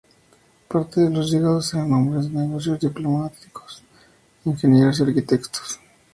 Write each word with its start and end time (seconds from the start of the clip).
Parte 0.67 0.99
de 0.99 1.11
los 1.15 1.29
llegados 1.29 1.75
eran 1.75 1.93
hombres 1.93 2.23
de 2.33 2.39
negocios, 2.39 2.79
diplomáticos, 2.79 3.83
ingenieros 4.45 4.99
y 4.99 5.03
arquitectos. 5.03 5.79